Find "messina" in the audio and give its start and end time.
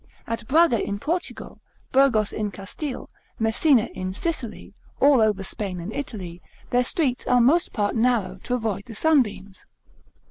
3.37-3.83